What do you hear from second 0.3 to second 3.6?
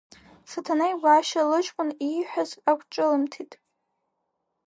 Саҭанеи Гәашьа лыҷкәын ииҳәаз ақәҿылымҭит.